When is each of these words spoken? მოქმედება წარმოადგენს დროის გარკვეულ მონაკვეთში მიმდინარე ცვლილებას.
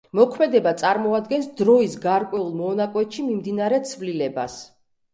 მოქმედება 0.19 0.71
წარმოადგენს 0.81 1.51
დროის 1.61 1.99
გარკვეულ 2.07 2.51
მონაკვეთში 2.65 3.29
მიმდინარე 3.31 3.83
ცვლილებას. 3.95 4.63